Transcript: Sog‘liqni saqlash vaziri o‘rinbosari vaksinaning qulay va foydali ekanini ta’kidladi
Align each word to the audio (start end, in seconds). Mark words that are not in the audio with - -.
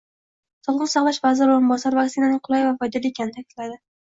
Sog‘liqni 0.67 0.87
saqlash 0.93 1.19
vaziri 1.25 1.53
o‘rinbosari 1.57 2.01
vaksinaning 2.01 2.41
qulay 2.49 2.67
va 2.71 2.73
foydali 2.81 3.15
ekanini 3.15 3.39
ta’kidladi 3.39 3.79